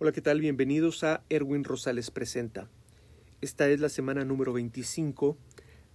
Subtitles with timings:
[0.00, 0.40] Hola, ¿qué tal?
[0.40, 2.68] Bienvenidos a Erwin Rosales Presenta.
[3.40, 5.36] Esta es la semana número 25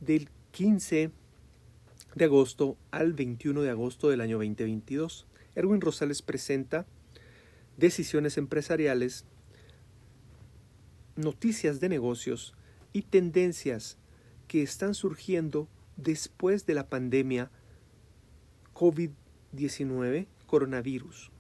[0.02, 1.10] del 15
[2.14, 5.26] de agosto al 21 de agosto del año 2022.
[5.56, 6.86] Erwin Rosales presenta
[7.78, 9.24] decisiones empresariales,
[11.16, 12.56] noticias de negocios
[12.92, 13.98] y tendencias
[14.50, 17.52] que están surgiendo después de la pandemia
[18.74, 21.33] COVID-19, coronavirus.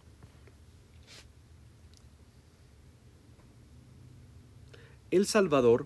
[5.13, 5.85] El Salvador,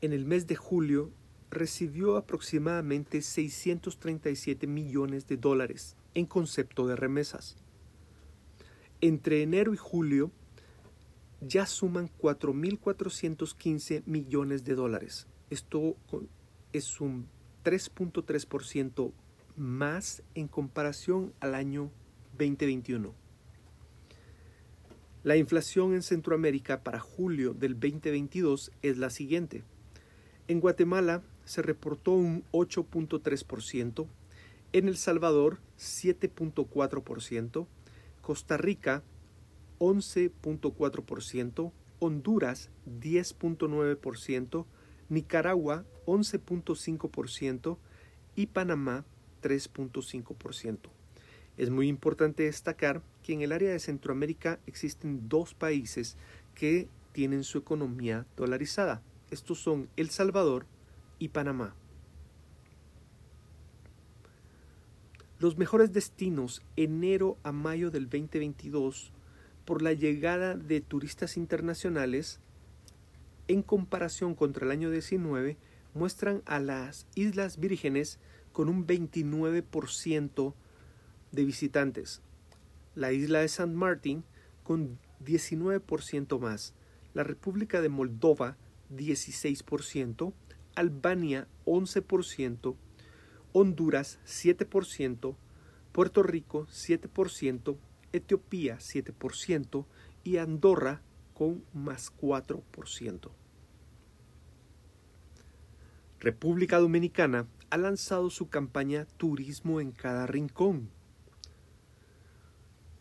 [0.00, 1.10] en el mes de julio,
[1.50, 7.56] recibió aproximadamente 637 millones de dólares en concepto de remesas.
[9.00, 10.30] Entre enero y julio
[11.40, 15.26] ya suman 4.415 millones de dólares.
[15.50, 15.96] Esto
[16.72, 17.26] es un
[17.64, 19.10] 3.3%
[19.56, 21.90] más en comparación al año
[22.38, 23.19] 2021.
[25.22, 29.64] La inflación en Centroamérica para julio del 2022 es la siguiente.
[30.48, 34.06] En Guatemala se reportó un 8.3%,
[34.72, 37.66] en El Salvador 7.4%,
[38.22, 39.02] Costa Rica
[39.78, 44.64] 11.4%, Honduras 10.9%,
[45.10, 47.76] Nicaragua 11.5%
[48.36, 49.04] y Panamá
[49.42, 50.78] 3.5%.
[51.58, 56.16] Es muy importante destacar en el área de Centroamérica existen dos países
[56.54, 59.02] que tienen su economía dolarizada.
[59.30, 60.66] Estos son El Salvador
[61.18, 61.74] y Panamá.
[65.38, 69.12] Los mejores destinos enero a mayo del 2022
[69.64, 72.40] por la llegada de turistas internacionales
[73.48, 75.56] en comparación contra el año 19
[75.94, 78.18] muestran a las Islas Vírgenes
[78.52, 80.54] con un 29%
[81.32, 82.22] de visitantes,
[82.94, 84.24] la isla de San Martín
[84.62, 86.74] con 19% más,
[87.14, 88.56] la República de Moldova
[88.90, 90.32] 16%,
[90.74, 92.76] Albania 11%,
[93.52, 95.36] Honduras 7%,
[95.92, 97.76] Puerto Rico 7%,
[98.12, 99.86] Etiopía 7%
[100.24, 101.02] y Andorra
[101.34, 103.30] con más 4%.
[106.18, 110.90] República Dominicana ha lanzado su campaña Turismo en cada rincón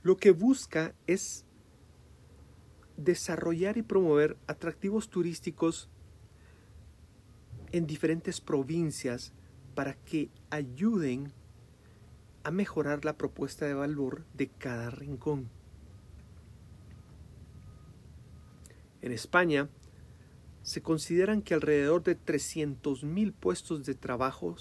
[0.04, 1.46] lo que busca es
[2.98, 5.90] desarrollar y promover atractivos turísticos
[7.72, 9.34] en diferentes provincias
[9.76, 11.32] para que ayuden
[12.44, 15.50] a mejorar la propuesta de valor de cada rincón.
[19.02, 19.70] En España,
[20.62, 24.56] se consideran que alrededor de 300.000 puestos de trabajo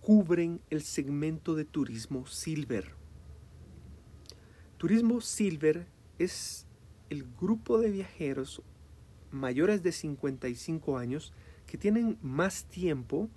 [0.00, 2.97] cubren el segmento de turismo silver.
[4.78, 5.88] Turismo Silver
[6.20, 6.64] es
[7.10, 8.62] el grupo de viajeros
[9.32, 11.32] mayores de 55 años
[11.66, 13.28] que tienen más tiempo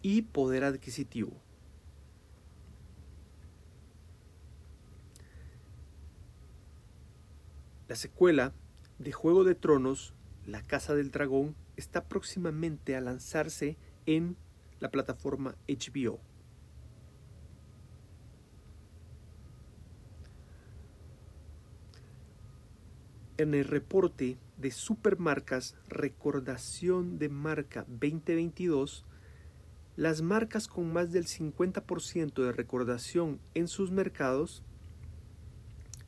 [0.00, 1.32] y poder adquisitivo.
[7.88, 8.52] La secuela
[9.00, 10.14] de Juego de Tronos,
[10.46, 14.36] La Casa del Dragón, está próximamente a lanzarse en
[14.78, 16.20] la plataforma HBO.
[23.38, 29.06] En el reporte de Supermarcas Recordación de Marca 2022,
[29.94, 34.64] las marcas con más del 50% de recordación en sus mercados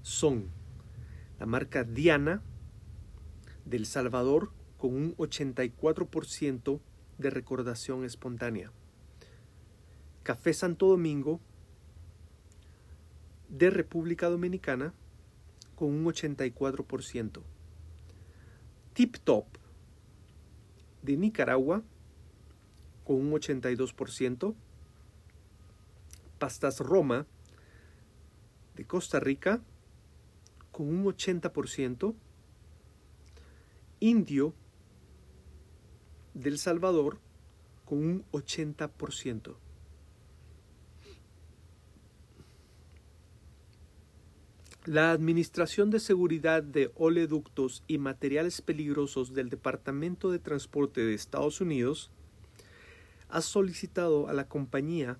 [0.02, 0.50] son
[1.38, 2.42] la marca Diana
[3.64, 6.80] del Salvador con un 84%
[7.18, 8.72] de recordación espontánea.
[10.24, 11.40] Café Santo Domingo
[13.48, 14.94] de República Dominicana
[15.80, 17.40] con un 84%.
[18.92, 19.46] Tip Top
[21.00, 21.82] de Nicaragua
[23.02, 24.54] con un 82%.
[26.38, 27.26] Pastas Roma
[28.76, 29.62] de Costa Rica
[30.70, 32.14] con un 80%.
[34.00, 34.52] Indio
[36.34, 37.18] del Salvador
[37.86, 39.56] con un 80%.
[44.86, 51.60] La Administración de Seguridad de Oleoductos y Materiales Peligrosos del Departamento de Transporte de Estados
[51.60, 52.10] Unidos
[53.28, 55.18] ha solicitado a la compañía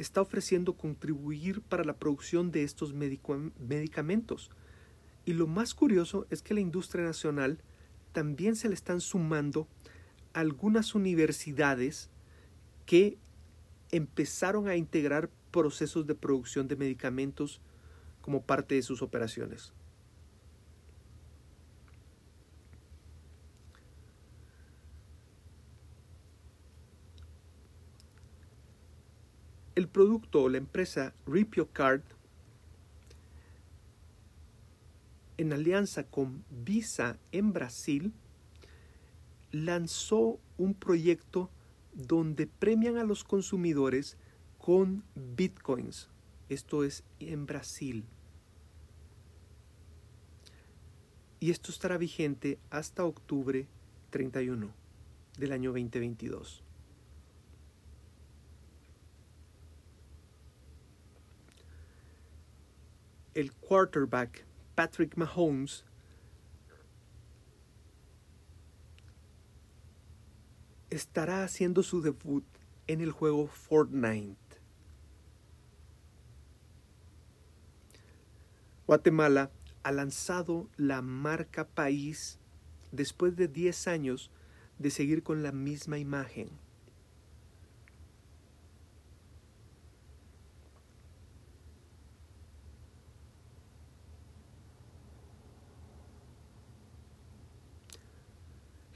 [0.00, 4.50] está ofreciendo contribuir para la producción de estos medicamentos.
[5.24, 7.58] Y lo más curioso es que la industria nacional
[8.12, 9.68] también se le están sumando
[10.32, 12.08] algunas universidades
[12.86, 13.18] que
[13.90, 17.60] empezaron a integrar procesos de producción de medicamentos
[18.20, 19.72] como parte de sus operaciones.
[30.48, 32.02] La empresa Ripio Card,
[35.36, 38.12] en alianza con Visa en Brasil,
[39.52, 41.50] lanzó un proyecto
[41.92, 44.16] donde premian a los consumidores
[44.58, 46.08] con bitcoins.
[46.48, 48.04] Esto es en Brasil.
[51.40, 53.66] Y esto estará vigente hasta octubre
[54.10, 54.70] 31
[55.38, 56.62] del año 2022.
[63.32, 64.44] El quarterback
[64.74, 65.84] Patrick Mahomes
[70.90, 72.44] estará haciendo su debut
[72.88, 74.36] en el juego Fortnite.
[78.88, 79.52] Guatemala
[79.84, 82.40] ha lanzado la marca país
[82.90, 84.32] después de 10 años
[84.80, 86.48] de seguir con la misma imagen.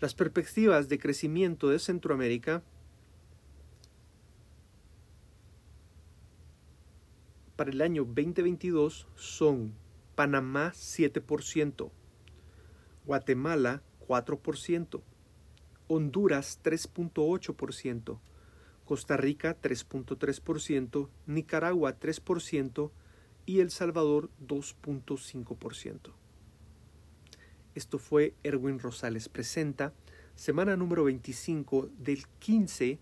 [0.05, 2.63] Las perspectivas de crecimiento de Centroamérica
[7.57, 9.73] para el año 2022 son
[10.15, 11.91] Panamá 7%,
[13.07, 15.01] Guatemala 4%,
[15.89, 18.19] Honduras 3.8%,
[18.85, 22.91] Costa Rica 3.3%, Nicaragua 3%
[23.47, 26.24] y El Salvador 2.5%.
[27.75, 29.93] Esto fue Erwin Rosales Presenta,
[30.37, 33.01] semana número 25 del 15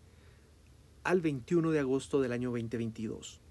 [1.05, 3.42] al 21 de agosto del año 2022.